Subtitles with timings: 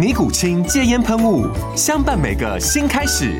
[0.00, 1.46] 尼古清戒烟喷雾，
[1.76, 3.38] 相伴每个新开始。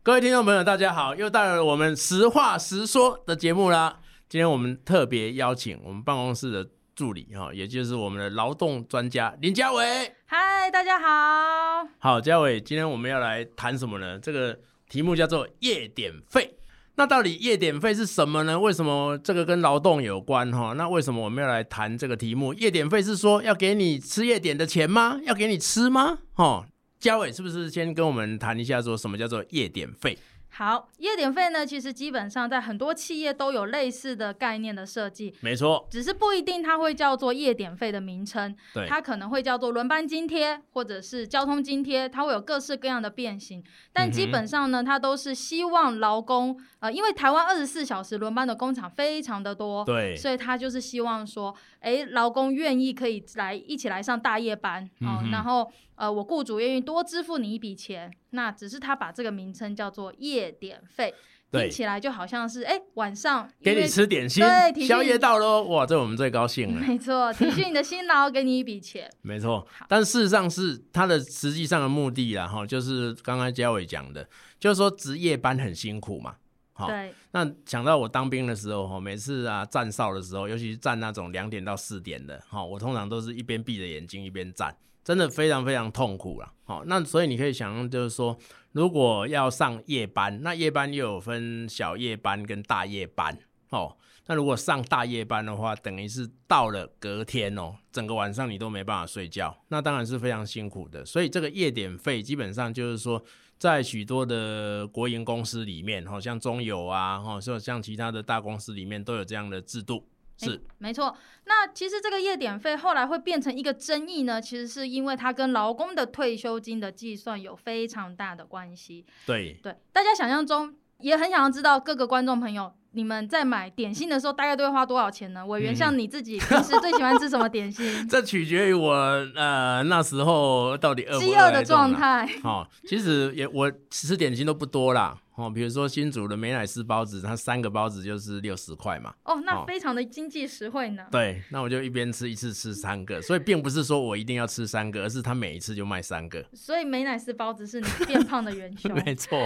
[0.00, 3.98] 各位听众朋友，大家好，又到了我们实话实说的节目啦。
[4.28, 6.64] 今天我们特别邀请我们办公室的
[6.94, 10.14] 助理哈，也就是我们的劳动专家林家伟。
[10.24, 11.88] 嗨，大家好。
[11.98, 14.16] 好，家伟，今天我们要来谈什么呢？
[14.20, 14.56] 这个
[14.88, 16.54] 题目叫做夜点费。
[16.96, 18.58] 那到底夜点费是什么呢？
[18.58, 20.72] 为什么这个跟劳动有关哈？
[20.74, 22.54] 那为什么我们要来谈这个题目？
[22.54, 25.18] 夜点费是说要给你吃夜点的钱吗？
[25.24, 26.18] 要给你吃吗？
[26.34, 26.66] 哈，
[27.00, 30.16] 嘉伟是不是先跟我们谈一下，说什么叫做夜点费？
[30.56, 43.60] 好，夜点费呢，其实基本上在很多企业都有类似的概念的设计，没错，只是不一定它会叫做夜点费的名称，对，它可能会叫做轮班津贴或者是交通津贴，它会有各式各样的变形，
[43.92, 55.68] 但基本上呢，它都是希望劳工，呃，因为台湾二十四小时轮班的工厂非常的多，对，所以他就是希望说，哎，劳工愿意可以来一起来上大夜班，哦，嗯、然后。
[55.96, 61.14] 呃，我雇主愿意多支付你一笔钱，那只是他把这个名称叫做夜点费，
[61.52, 66.80] 听起来就好像是哎晚上给你吃点心，对，宵夜到喽，哇，这我们最高兴了。
[66.80, 69.08] 没错，体恤你的辛劳，给你一笔钱。
[69.22, 76.34] 没错，但事实上是他的实际上的目的啦，哈，就是刚刚嘉伟讲的，就是说值夜班很辛苦嘛，
[76.72, 76.90] 好，
[77.30, 84.76] 那想到我当兵的时候，哈，每次啊站哨的时候，尤其是站那种两点到四点的，哈，我通常都是一边闭着眼睛一边站。
[85.04, 88.36] 真的非常非常痛苦了，好，那所以你可以想象，就是说，
[88.72, 93.38] 如果要上夜班，那夜班又有分小夜班跟大夜班，
[93.68, 93.94] 哦，
[94.26, 101.04] 那如果上大夜班的话，等于是到了隔天哦，整个晚上你都没办法睡觉，那当然是非常辛苦的。
[101.04, 103.22] 所以这个夜点费基本上就是说，
[103.58, 110.08] 在许多的国营公司里面，好像中油啊，哈，像其他的大公司里面都有这样的制度。
[110.36, 111.16] 是，欸、没错。
[111.46, 119.04] 那其实这个夜点费后来会变成一个争议呢，其实是因为它跟劳工的退休金的计算有非常大的关系。
[119.26, 125.44] 对对，大家想象中也很想要知道，各个观众朋友，你们在买点心的时候大概都会花多少钱呢？
[125.46, 127.86] 委员，像你自己平时最喜欢吃什么点心？
[128.08, 128.92] 这取决于我
[129.36, 132.28] 呃那时候到底饿不饿的状态。
[132.42, 135.18] 哦，其实也我吃点心都不多啦。
[135.36, 139.12] 哦，比如说新竹的美乃滋包子，它三个包子就是六十块嘛。
[139.24, 141.04] 哦，那非常的经济实惠呢。
[141.10, 146.40] 对，那我就一边吃一次吃三个，所以并不是说我一定要吃三个，而是他每一次就卖三个。
[146.52, 148.94] 所以美乃滋包子是你变胖的元凶。
[149.04, 149.36] 没错。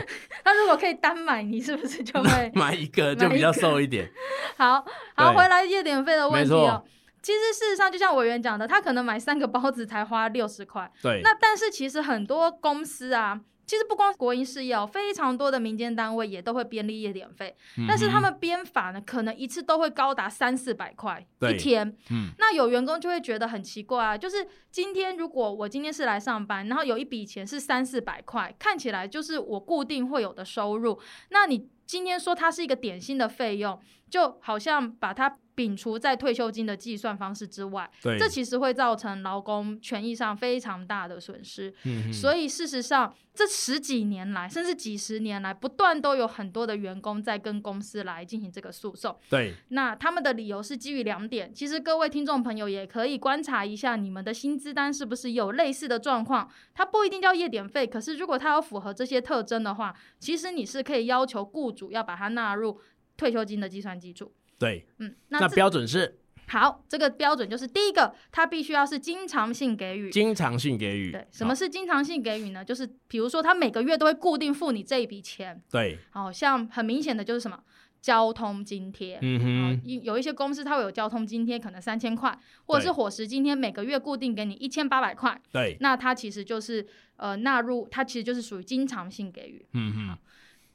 [0.44, 4.10] 他如果可以单买，你是不是就会买一个就比较瘦一点？
[4.58, 4.84] 好
[5.16, 6.84] 好，回来夜点费的问题哦。
[7.22, 10.92] 其实事实上，就像委员讲的，他可能买三个包子才花六十块。
[11.00, 11.22] 对。
[11.24, 13.40] 那但是其实很多公司啊。
[13.68, 21.86] 其实不光国营事业哦，非常多的民间单位也都会编立夜点费，嗯、但是他们编法呢，可能一次都会高达三四百块一天。
[22.10, 33.78] 嗯，那有员工就会觉得很奇怪啊，就是今天如果我今天是来上班，然后有一笔钱是三四百块，看起来就是我固定会有的收入，那你今天说它是一个点心的费用，
[34.08, 35.36] 就好像把它。
[35.58, 41.74] 摒除在退休金的计算方式之外，这其实会造成劳工权益上非常大的损失。
[41.84, 49.18] 嗯，所以事实上，这十几年来，甚至几十年来，不断都有很多的员工在跟公司来进行这个诉讼。
[49.28, 51.52] 对，那他们的理由是基于两点。
[51.52, 56.48] 其实各位听众朋友也可以观察一下，你们的薪资单是不是有类似的状况？
[56.72, 62.80] 它不一定叫夜点费，可是如果它有符合这些特征的话，其实你是可以要求雇主要把它纳入
[63.16, 64.32] 退休金的计算基础。
[64.58, 66.18] 对，嗯，那，那标准是
[66.48, 71.12] 好，这个标准就是第一个，它必须要是经常性给予，经常性给予。
[71.12, 72.64] 对，什么是经常性给予呢？
[72.64, 75.62] 就是比如说，他每个月都会固定付你这一笔钱。
[75.70, 77.62] 对，好像很明显的就是什么
[78.00, 85.38] 交通津贴，嗯哼，有一些公司它会有交通津贴，可能三千块，或者是伙食津贴，每个月固定给你一千八百块。
[85.52, 89.66] 对，那它其实就是呃纳入，它其实就是属于经常性给予。
[89.74, 90.18] 嗯哼。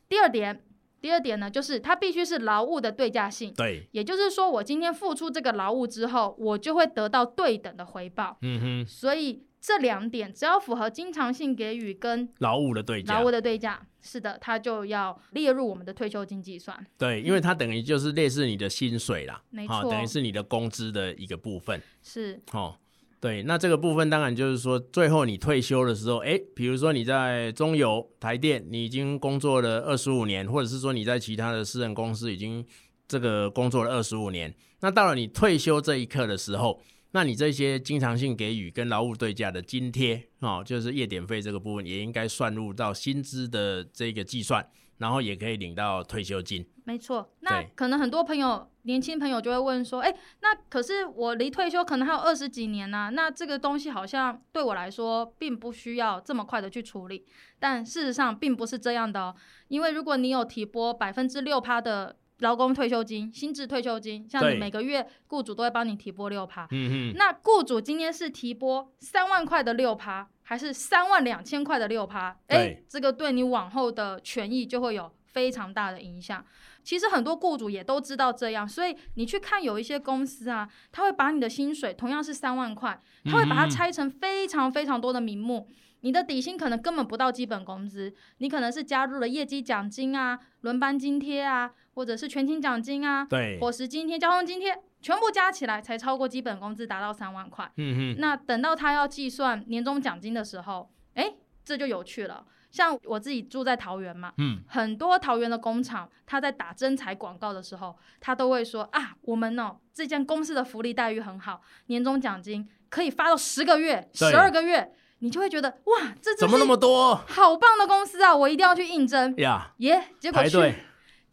[0.08, 0.62] 第二点。
[1.04, 8.38] 第二点呢，就是它必须是劳务的对价性，对，也就是说，我今天付出这个劳务之后，我就会得到对等的回报。
[8.42, 16.88] 嗯哼，所以这两点只要符合经常性给予跟劳务的对价，劳务的对价，是的，它就要列入我们的退休金计算。
[16.98, 21.82] 对，因为它等于就是类似你的薪水啦，没错，等于是你的工资的一个部分。
[22.02, 22.78] 是，哦。
[23.24, 32.66] 对，那这个部分当然就是说，最后你退休的时候，哎，比如说你在中油、台电，你已经工作了二十五年，或者是说你在其他的私人公司已经
[33.08, 36.82] 这个工作了二十五年，那到了你退休这一刻的时候，
[37.12, 44.68] 那你这些经常性给予跟劳务对价的津贴，哦，就是夜点费这个部分，也应该算入到薪资的这个计算。
[44.98, 47.30] 然后也可以领到退休金，没错。
[47.42, 57.26] 那可能很多朋友，年轻朋友就会问说：“哎，那可是我离退休可能还有二十几年呢、啊，那这个东西好像对我来说并不需要这么快的去处理。”
[57.60, 59.36] 但事实上并不是这样的哦，
[59.68, 70.30] 因为如果你有提拨百分之六趴的劳工退休金、薪资退休金，像你每个月雇主都会帮你提拨六趴，嗯嗯，那雇主今天是提拨三万块的六趴。
[70.44, 76.46] 还是三万两千块的六趴，哎，这个对你往后的权益就会有非常大的影响。
[76.84, 85.68] 其实很多雇主也都知道这样，所以你去看有一些公司啊，他会把你的薪水同样是三万块，他会把它拆成非常非常多的名目。
[86.02, 94.78] 你的底薪可能根本不到基本工资，你可能是加入了业绩奖金啊、轮班津贴啊，或者是全勤奖金啊、对，伙食津贴、交通津贴。
[95.04, 97.70] 全部加起来才超过基本工资，达到三万块。
[97.76, 101.36] 嗯哼，那等到他要计算年终奖金的时候，哎、欸，
[101.66, 102.46] 这就有趣了。
[102.72, 117.14] 像我自己住在桃园嘛，嗯，很多桃园的工厂，他在打征才广告的时候，他都会说啊，我们哦，这间公司的福利待遇很好，年终奖金可以发到十个月、十二个月，你就会觉得哇，这怎么那么多？
[117.28, 119.74] 好棒的公司啊，我一定要去应征呀！
[119.78, 120.74] 耶，结果去。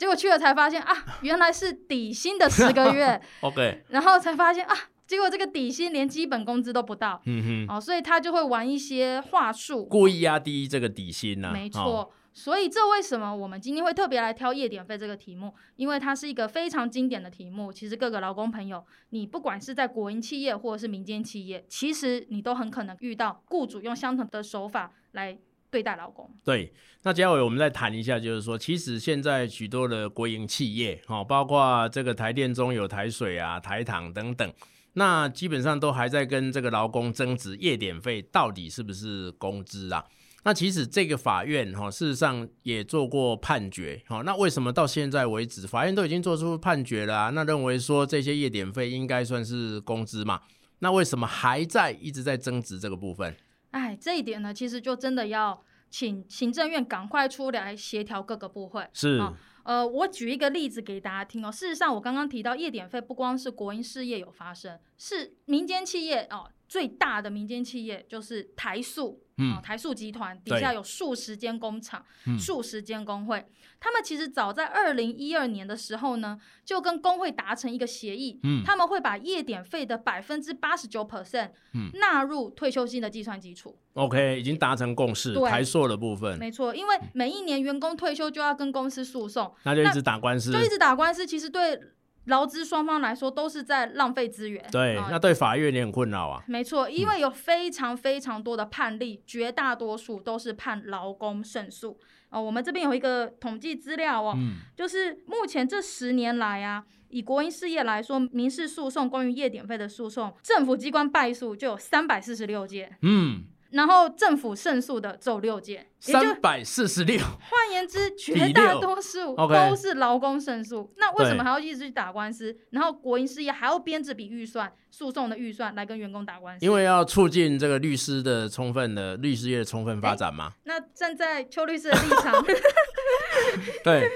[0.01, 4.75] 结果去了才发现啊，原来是底薪的十个月， OK，然后才发现啊，
[5.07, 11.53] 结果这个底薪连基本工资都不到，嗯哼，哦，所以他就会玩一些话术，故意压低这个底薪呢、啊。
[11.53, 15.55] 没错，哦、所以这为什么我们今天会特别来挑夜点费这个题目？
[15.77, 17.71] 因为它是一个非常经典的题目。
[17.71, 25.39] 其实各个劳工朋友，你不管是在国营企业或者是民间企业，其实你都很可能遇到雇主用相同的手法来。
[25.71, 26.73] 对待劳工，对，
[27.03, 34.53] 那接下来我们再谈一下，就是说，其实现在许多的国营企业，哈，包括这个台电、中有、台水啊、台糖等等，
[34.95, 40.05] 那基本上都还在跟这个劳工争执夜点费到底是不是工资啊？
[40.43, 47.31] 那其实这个法院哈，事实上也做过判决，哈，那为什么到现在为止，法院都已经做出判决了啊？
[47.31, 50.41] 那认为说这些夜点费应该算是工资嘛？
[50.81, 53.37] 那为什么还在一直在争执这个部分？
[53.71, 58.89] 哎，这一点呢，其实就真的要请行政院赶快出来协调各个部会。
[58.93, 59.33] 是，啊，
[59.65, 61.51] 呃，我举一个例子给大家听哦。
[61.51, 66.51] 事实上，我刚刚提到夜点费不光是国营事业有发生，是民间企业哦。
[66.69, 69.21] 最大的民间企业就是台塑，
[69.63, 73.39] 台塑集团底下有数十间工厂，对数十间工会。
[73.39, 73.47] 嗯、
[73.79, 81.51] 他们其实早在二零一二年的时候呢，就跟工会达成一个协议，嗯，他们会把夜点费的百分之八十九 percent
[81.95, 83.79] 纳入退休金的计算基础。
[83.95, 91.27] OK，已经达成共识，对台塑的部分没错，因为每一年员工退休就要跟公司诉讼，那就一直打官司，就一直打官司。
[91.27, 91.81] 其实对。
[92.27, 96.43] 劳资双方来说都是在浪费资源，对，嗯、那对法院也很困扰啊。
[96.47, 101.99] 没错，因为有非常非常多的判例，嗯、绝大多数都是判劳工胜诉。
[102.29, 112.97] 哦，我们这边有一个统计资料哦，嗯、就是目前这十年来啊，以国营事业来说，民事诉讼关于夜点费的诉讼，政府机关败诉就有三百四十六件。
[113.03, 113.45] 嗯。
[113.71, 117.19] 然后政府胜诉的只有六件，三百四十六。
[117.19, 120.93] 换言之，绝大多数都是劳工胜诉。
[120.97, 122.57] 那为什么还要一直去打官司？
[122.71, 126.67] 然后国营事业还要编这笔预算，诉讼的预算来跟员工打官司？
[126.67, 130.53] 因为要促进这个律师的充分的律师业的充分发展嘛。
[130.65, 132.45] 那站在邱律师的立场，
[133.85, 134.11] 对，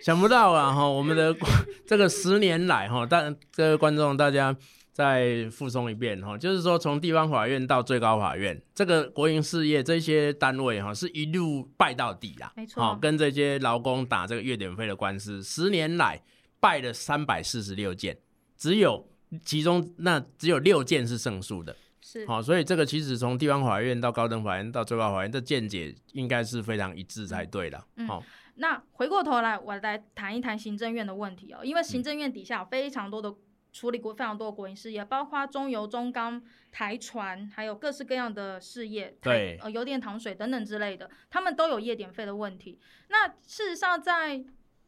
[0.00, 1.34] 想不到啊哈，我们的
[1.86, 4.56] 这个十年来哈，但各位观众大家。
[4.94, 12.52] 再复诵一遍哈，就是说从地方法院到最高法院，这个国营事业这些单位哈，是一路败到底啦。
[12.54, 16.22] 没错，跟这些劳工打这个月点费的官司，十年来
[16.60, 18.16] 败了三百四十六件，
[18.56, 19.04] 只有
[19.44, 21.74] 其中那只有六件是胜诉的。
[22.00, 27.84] 是，好，所以这个其实从地方法院到高等法院到最高法院，的见解应该是非常一致才对的。
[27.96, 28.22] 嗯，好，
[28.54, 33.34] 那回过头来，我来谈一谈行政院的问题哦，因为行政院底下有非常多的。
[33.74, 36.40] 处理过非常多的国营事业，包括中油、中钢、
[36.70, 42.78] 台船，还有各式各样的事业，对，呃，油电、糖水等等之类的，他们都有夜点费的问题。
[43.08, 44.44] 那事实上，在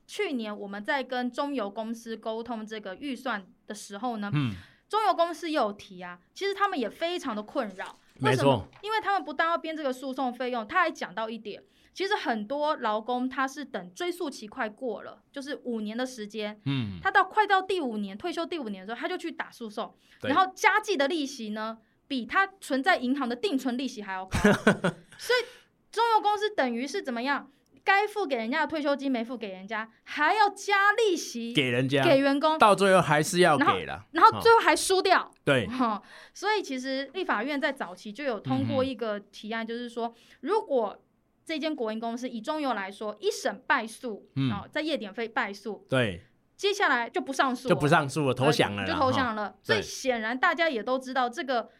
[0.06, 4.54] 去年我们在跟中油公司沟通这个预算的时候呢，嗯，
[4.88, 8.68] 中油公司也有提啊，其实他们也非常的困扰，为什么？
[8.82, 11.60] 因为他们不但要编这个诉讼费用，他还讲到一点。
[11.96, 24.38] 其实很多劳工他是等追溯期快过了，就是五年的时间，嗯，他到快到第五年退休第五年的时候，他就去打诉讼，然后加计的利息呢，比他存在银行的定存利息还要高，
[25.16, 25.46] 所以
[25.90, 27.50] 中油公司等于是怎么样？
[27.82, 36.02] 该付给人家的退休金没付给人家，还要加利息给人家给员工，到最后还是要给了，然后，最后还输掉，对，哈，
[36.34, 41.00] 所以其实立法院在早期就有通过一个提案，就是说如果
[41.46, 46.20] 这间国营公司以中油来说，一审败诉，嗯，在夜点费败诉，对，
[46.56, 49.54] 接下来就不上诉，就不上诉了，投降了，就投降了。
[49.62, 51.70] 所以显然大家也都知道这个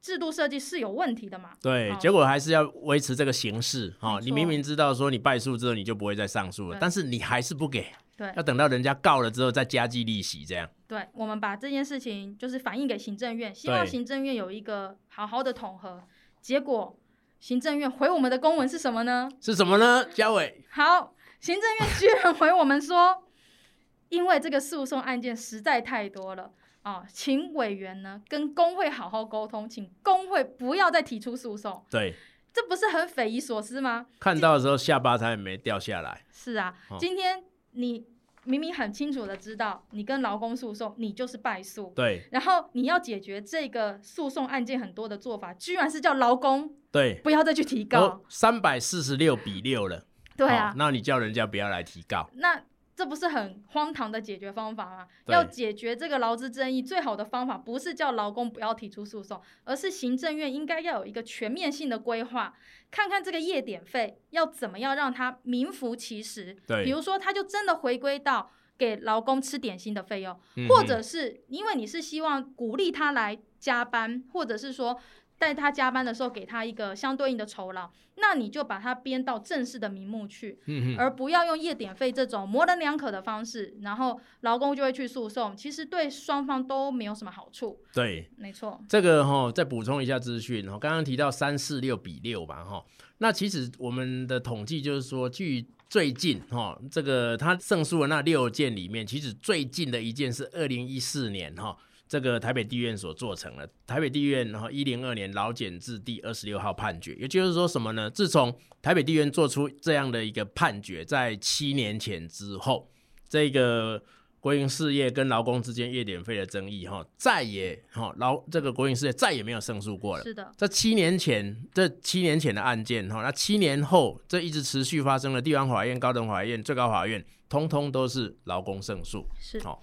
[0.00, 1.50] 制度设计是有问题的嘛。
[1.60, 10.66] 对，结果还是要维持这个形式，哈，你明明知道说你败诉之后你就不会再上诉了，但是你还是不给，对，要等到人家告了之后再加计利息这样。
[10.88, 16.04] 对，我们把这件事情就是反映给行政院，希望行政院有一个好好的统合，
[16.40, 16.96] 结果。
[17.40, 19.28] 行政院回我们的公文是什么呢？
[19.40, 20.04] 是什么呢？
[20.12, 23.24] 嘉伟，好，行政院居然回我们说，
[24.10, 31.82] 因为这个诉讼案件实在太多了啊，请委员呢跟工会好好沟通，请工会不要再提出诉讼。
[31.90, 32.14] 对，
[32.52, 34.06] 这不是很匪夷所思吗？
[34.20, 36.26] 看到的时候下巴才没掉下来。
[36.30, 37.42] 是啊，哦、今天
[37.72, 38.09] 你。
[38.44, 41.92] 明明很清楚的知道，你跟劳工诉讼，你就是败诉。
[41.94, 42.26] 对。
[42.32, 48.22] 然后你要解决这个诉讼案件很多的做法，居然是叫劳工对不要再去提告。
[48.28, 50.06] 三百四十六比六了。
[50.36, 50.74] 对啊、哦。
[50.76, 52.30] 那你叫人家不要来提告。
[52.34, 52.62] 那。
[53.00, 55.06] 这不是很荒唐的解决方法吗？
[55.28, 62.52] 要解决这个劳资争议，最好的方法不是叫劳工不要提出诉讼，而是行政院应该要有一个全面性的规划，
[62.90, 66.54] 看看这个夜点费要怎么样让它名副其实。
[66.66, 75.00] 对，比如说，它就真的回归到给劳工吃点心的费用，嗯、或者是因为你是希望鼓励他来加班，或者是说。
[75.40, 87.80] 在他加班的时候，给他一个相对应的酬劳，那你就把它编到正式的名目去，嗯、而不要用夜点费这种模棱两可的方式，然后劳工就会去诉讼，其实对双方都没有什么好处。
[87.94, 88.78] 对，没错。
[88.86, 92.84] 这个哈、哦，再补充一下资讯哈，刚刚提到三四六比六吧哈，
[93.16, 101.74] 那其实我们的统计就是说，据最近哈，这个他胜诉的那六件里面，其实最近的一件是二零一四年哈。
[102.10, 108.10] 这个台北地院所做成了，台北地院然后一零二年劳检字第二十六号判决，也就是说什么呢？
[108.10, 108.52] 自从
[108.82, 112.90] 台北地院做出这样的一个判决，在七年前之后，
[113.28, 114.02] 这个
[114.40, 120.24] 国营事业跟劳工之间业点费的争议哈，再也哈劳这个国营事业再也没有胜诉过了。
[120.24, 129.24] 是的，这七年前这七年前的案件哈，那七年后这一直持续发生的地方法院、高等法院、最高法院，通通都是劳工胜诉。
[129.38, 129.80] 是好。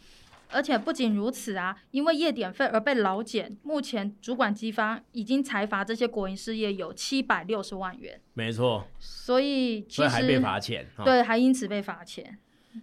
[0.50, 8.20] 而且不仅如此啊，因为夜点费而被劳检，目前主管机方已经裁罚这些国营事业有七百六十万元。
[8.34, 12.38] 没错，所以其实还被罚钱，对，还因此被罚钱。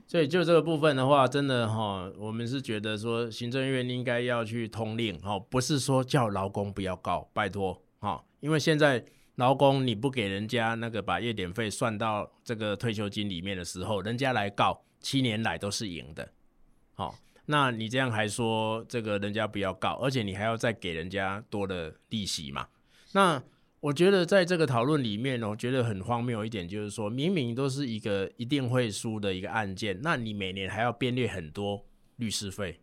[0.06, 9.04] 所以就这个部分的话，真的哈，我们是觉得说行政院应该要去通令哈，不是说叫劳工不要告，拜托哈，因为现在
[9.36, 16.28] 劳工你不给人家那个把夜点费算到这个退休金里面的时候，人家来告，七年来都是赢的，
[16.94, 17.14] 好。
[17.46, 22.66] 那你这样还说这个人家不要告，而且你还要再给人家多的利息嘛？
[23.12, 23.42] 那
[23.80, 31.84] 我觉得在这个讨论里面，我觉得很荒谬一点，就是说明明都是一个一定会输的一个案件，那你每年还要编列很多
[32.16, 32.80] 律师费，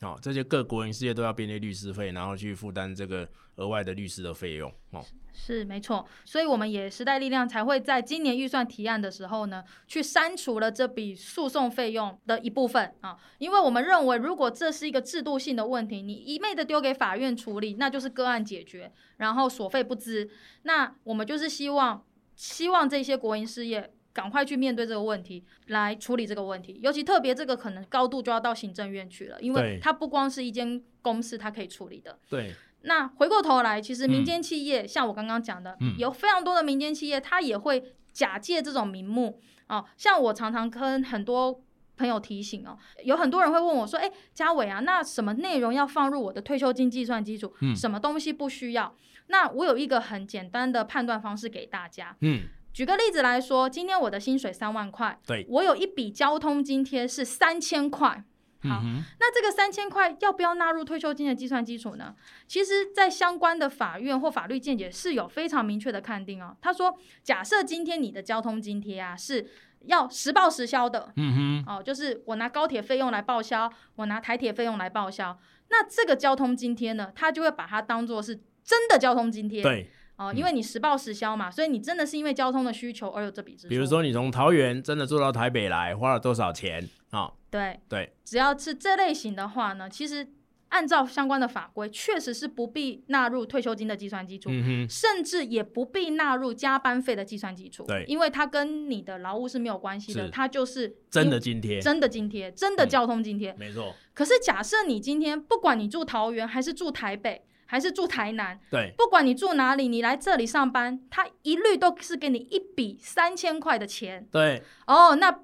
[0.00, 5.04] 哦，这些各国营事业都要编列律师费，然后去负担这个额外的律师的费用，哦。
[5.36, 20.30] 是没错，所以我们也时代力量才会在今年预算提案的时候呢，去删除了这笔诉讼费用的一部分啊，因为我们认为，如果这是一个制度性的问题，你一昧的丢给法院处理，那就是个案解决，然后所费不支。
[20.62, 22.04] 那我们就是希望，
[22.36, 26.80] 希望这些国营事业赶快去面对这个问题，来处理这个问题。
[26.82, 32.18] 尤其特别这个可能高度就要到行政院去了，因为它不光是一间公司，它可以处理的。
[32.30, 32.54] 对。
[32.86, 39.84] 那回过头来，其实民间企业、嗯、像我刚刚讲的、嗯，有非常多的民间企业，它也会假借这种名目哦。
[39.96, 41.62] 像我常常跟很多
[41.96, 47.54] 朋友提醒哦，有很多人会问我说：“哎，嘉伟啊，那什么内容要放入我的退休金计算基础？
[47.62, 48.94] 嗯、什么东西不需要？”
[49.28, 52.14] 那我有一个很简单的判断方式给大家。
[52.20, 52.42] 嗯，
[52.74, 58.24] 举个例子来说，今天我的薪水三万块，对，我有一笔交通津贴是三千块。
[58.64, 62.14] 好，嗯、那这个三千块要不要纳入退休金的计算基础呢？
[62.48, 66.56] 其实，在相关的法院或法律见解是有非常明确的看定哦。
[66.60, 69.46] 他说，假设今天你的交通津贴啊是
[69.82, 75.38] 要实报实销的，嗯哼，哦，就是我拿高铁费用来报销，我拿台铁费用来报销，
[75.68, 79.92] 那这个交通津贴呢，他就会把它当做是真的交通津贴，对。
[80.16, 83.68] 哦，因为你实报实销嘛，所以你真的是因为交通的需求而有这笔支出。
[83.68, 87.32] 比如说你从桃园真的坐到台北来，花了多少钱啊？
[87.50, 90.28] 对对，只要是这类型的话呢，其实
[90.68, 97.82] 按照相关的法规，确实是不必纳入退休金的计算基础，嗯，甚至也不必纳入加班费的计算基础。
[97.84, 103.52] 对，因为它跟你的劳务是没有关系的，它就是真的津贴，真的津贴，真的交通津贴。
[103.58, 103.92] 没错。
[104.12, 107.42] 可是假设你今天不管你住桃园还是住台北。
[107.66, 114.62] 还是住台南，对，不管你住哪里，你来这里上班，他一律都是给你一笔三千块的钱，对。
[114.86, 115.40] 哦，oh, 那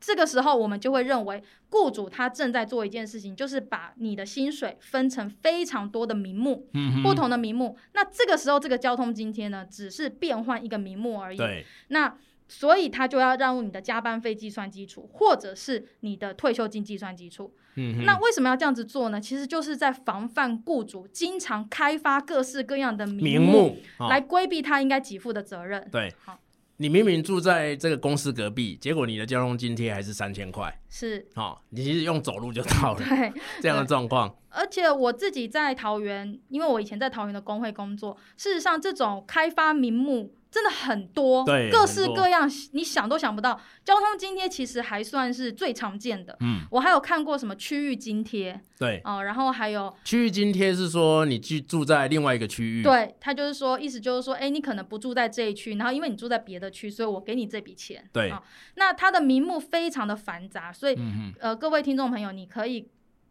[0.00, 7.78] 这个时候我们就会认为，雇主他正在做一件事情，就是把你的薪水分成非常多的名目，嗯，不同的名目。
[7.94, 11.64] 那这个时候，这个交通津贴呢，只是变换一个名目而已，对。
[11.88, 12.14] 那
[12.54, 17.54] 所以他就要让你的加班费计算基础，或者是你的退休金计算基础。
[17.76, 19.18] 嗯，那为什么要这样子做呢？
[19.18, 23.78] 其实就是在防范雇主经常开发各式各样的名目，
[24.10, 25.88] 来规避他应该给付的责任。
[25.90, 26.38] 对，好，
[26.76, 33.32] 你明明住在这个公司隔壁，结果你的交通津贴还是三千块，是，好，你其实用走路就到了，对，
[33.62, 34.36] 这样的状况。
[34.50, 40.34] 而且我自己在桃园，因为我以前在桃园的工会工作，事实上这种开发名目。
[40.52, 43.58] 真的很多，对，各式各样，你想都想不到。
[43.82, 46.36] 交通津贴其实还算是最常见的。
[46.40, 58.06] 嗯，我还有看过什么区域津贴，对，哦，然后还有区域津贴是说你居住在另外一个区域，对，他就是说，意思就是说，哎，你可能不住在这一区，然后因为你住在别的区，所以我给你这笔钱。
[58.12, 58.42] 对，哦，
[58.74, 62.90] 那它的名目非常的繁杂，所以，嗯，呃，各位听众朋友，你可以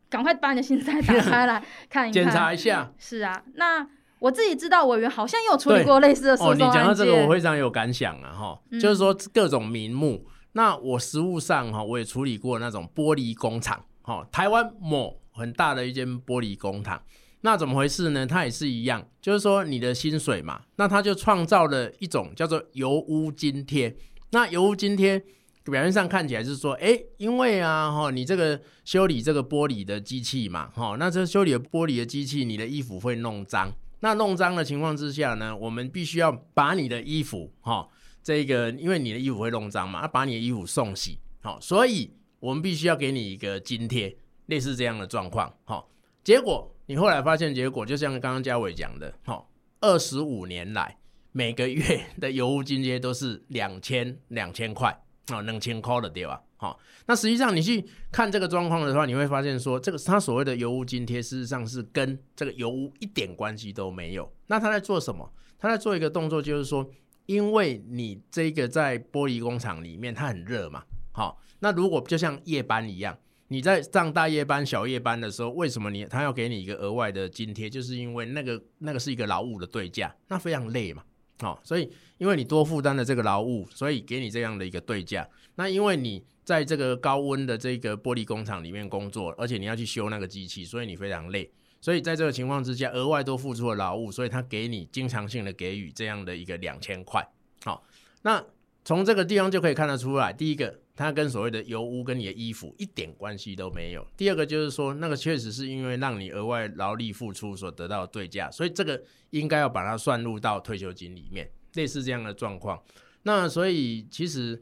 [0.10, 2.92] 赶快把你的心塞打开来 看一看，检查一下。
[2.98, 3.88] 是啊，那。
[4.22, 6.52] 我自己知道，委员好像有处理过类似的诉讼。
[6.52, 10.28] 哦，你讲到这个，我非常有感想啊，哈、嗯，就是说各种名目。
[10.52, 17.02] 那我实务上哈，我也处理过那种玻璃工厂，哈，台湾某很大的一间玻璃工厂。
[17.42, 18.28] 那怎么回事呢？
[18.28, 23.96] 它也是一样，就是说你的薪水嘛，那它就创造了一种叫做油污津贴。
[24.30, 25.18] 那油污津贴
[25.64, 33.74] 表面上看起来是说，哎，因为啊，哈，你这个修理这个玻璃的机器嘛，哈，那这修理的玻璃的机器，你的衣服会弄脏。
[34.02, 37.90] 那弄脏的情况之下呢，我们必须要把你的衣服，哈、哦，
[38.22, 45.86] 这个因为你的衣服会弄脏嘛，把你的衣服送洗，好、哦，所以我们必须要给你一个津贴，类似这样的状况，好、哦，
[46.24, 49.46] 结果你后来发现，结果就像刚刚嘉伟讲的，好、哦，
[49.82, 50.98] 二十五年来
[51.32, 54.90] 每个月的油污津贴都是两千两千块，
[55.28, 56.42] 啊，两千块的对吧？
[56.62, 64.32] 好，那实际上你去看这个状况的话，你会发现说，这个他所谓的油污津贴，事实上是跟这个油污一点关系都没有。
[64.46, 65.28] 那他在做什么？
[65.58, 66.88] 他在做一个动作，就是说，
[67.26, 70.84] 因为你这个在玻璃工厂里面，它很热嘛。
[71.12, 77.68] 好，那如果就像夜班一样，你在上大夜班、小夜班的时候，为什么你他要给你一个额外的津贴？
[77.68, 81.02] 就是因为那个那个是一个劳务的对价，那非常累嘛。
[81.42, 85.28] 好，所以因为你多负担了这个劳务，所以给你这样的一个对价。
[85.56, 91.52] 那因为你在这个高温的这个玻璃工厂里面工作，而且你要去修那个机器，所以你非常累。
[91.82, 97.28] 所以在这个情况之下，额外多付出了劳务，所以他给你经常性的给予这样的一个两千块。
[97.64, 97.84] 好，
[98.22, 98.44] 那
[98.86, 112.82] 从这个地方就可以看得出来，第一个，它跟所谓的油污跟你的衣服一点关系都没有；第二个就是说，那个确实是因为让你额外劳力付出所得到的对价，所以这个应该要把它算入到退休金里面，类似这样的状况。
[113.24, 114.62] 那所以其实。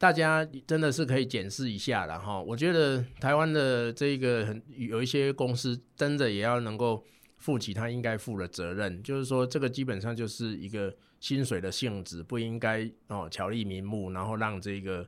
[0.00, 7.04] 大家真的是可以检视一下了哈，我觉得台湾的这个很有一些公司真的也要能够
[7.36, 15.06] 负起他应该负的责任，就是说这个基本上就是一个薪水的性质，不应该哦巧立名目，然后让这个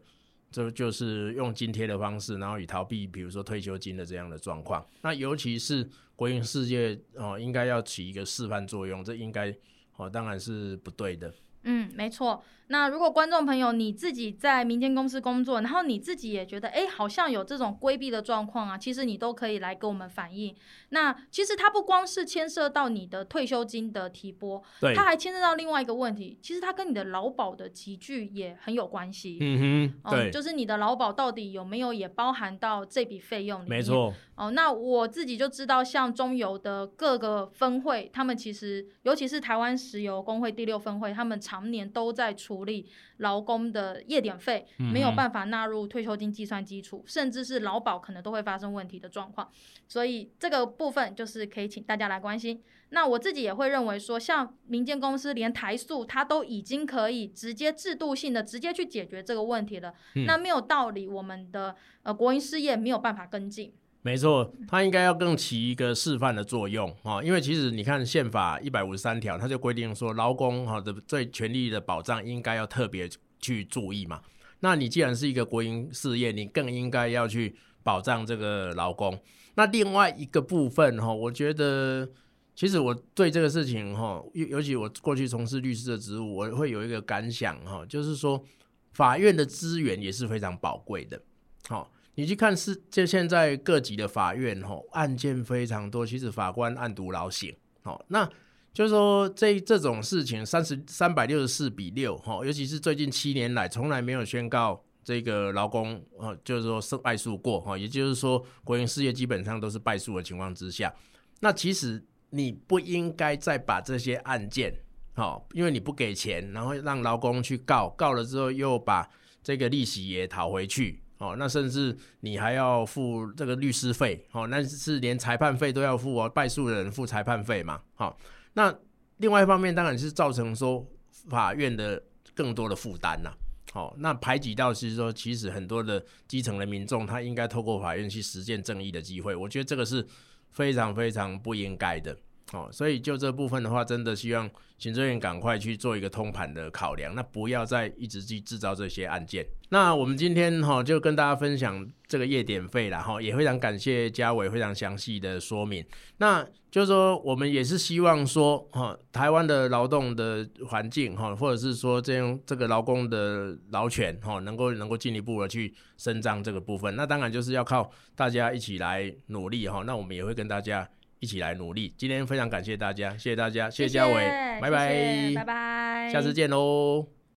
[0.53, 4.87] 这就是用津贴的方式，然后以逃避比如说退休金的这样的状况。
[5.01, 9.53] 那尤其是国营事业哦，应该要起一个示范作用，这应该
[9.97, 11.35] 哦当然是不对的。
[11.65, 12.43] 嗯，没错。
[12.73, 20.57] 那如果观众朋友你自己在民间公司工作，然后你自己也觉得，哎，好像有这种规避的状况啊，其实你都可以来跟我们反映。
[20.89, 29.37] 那其实它不光是牵涉到你的退休金的提拨，对，它还牵涉到另外一个问题，其实它跟你的劳保的集聚也很有关系。
[29.43, 33.79] 嗯哼，对，嗯，就是你的劳保到底有没有也包含到这笔费用里面？
[33.79, 34.15] 没错。
[34.35, 49.51] 哦，那我自己就知道，像中油的各个分会，他们其实尤其是台湾石油工会第六分会，他们常年都在处理劳工的夜点费，没有办法纳入退休金计算基础，甚至是劳保可能都会发生问题的状况。
[49.88, 52.62] 所以这个部分就是可以请大家来关心。
[52.90, 59.92] 那我自己也会认为说，像民间公司连台塑，它都已经可以直接制度性的直接去解决这个问题了。
[60.14, 63.75] 嗯、那没有道理，我们的呃国营事业没有办法跟进。
[64.03, 74.21] 没错，它应该要更起一个示范的作用啊，因为其实你看宪法一百五十三条，它就规定说劳工哈的对权利的保障应该要特别去注意嘛。
[74.61, 79.19] 那你既然是一个国营事业，你更应该要去保障这个劳工。
[79.55, 82.09] 那另外一个部分哈，我觉得。
[82.55, 88.45] 其实我对这个事情哈，尤尤其我过去从事律师的职务，我会有一个感想哈，就是说
[88.93, 91.19] 法院的资源也是非常宝贵的。
[91.67, 97.55] 好，你去看是就现在各级的法院哦，案件非常多，其实法官案牘劳形。
[97.83, 98.29] 哦，那
[98.72, 110.94] 就是说这这种事情三十三百六十四比六哈，尤其是最近七年来从来没有宣告这个劳工啊，就是说胜败诉过哈，也就是说国营事业基本上都是败诉的情况之下，
[111.40, 112.05] 那其实。
[112.35, 114.75] 你不应该再把这些案件，
[115.12, 119.07] 好，因为你不给钱，然后让劳工去告，告了之后又把
[119.42, 128.19] 这个利息也讨回去，哦，那甚至你还要付这个律师费，哦，那是连裁判费都要付哦，败诉人付裁判费嘛，好，
[128.55, 128.75] 那
[129.19, 130.85] 另外一方面当然是造成说
[131.29, 132.03] 法院的
[132.35, 133.33] 更多的负担呐，
[133.73, 140.05] 好，那排挤到是说其实很多的基层的民众他应该透过法院去实践正义的机会，我觉得这个是。
[140.53, 142.15] 非常非常不应该的，
[142.53, 149.47] 哦，所以就这部分的话，真的希望行政院赶快去做一个通盘的考量，那不要再一直去制造这些案件。
[149.71, 155.85] 那我们今天哈就跟大家分享这个夜点费啦，哈，也非常感谢嘉伟非常详细的说明。
[156.19, 166.95] 那就是说，我们也是希望说，哈，台湾的劳动的环境，哈，或者是说这样这个劳工的劳权，哈，能够能够进一步的去伸张这个部分。
[166.97, 169.83] 那当然就是要靠大家一起来努力，哈。
[169.87, 170.89] 那我们也会跟大家
[171.23, 171.95] 一起来努力。
[171.97, 174.15] 今天非常感谢大家，谢谢大家，谢谢嘉伟，
[174.61, 177.22] 拜拜，拜拜，下次见喽。